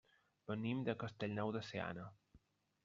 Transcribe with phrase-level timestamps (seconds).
[0.51, 2.09] Venim de Castellnou de Seana.